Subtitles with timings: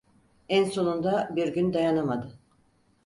[0.49, 2.39] En sonunda bir gün dayanamadı...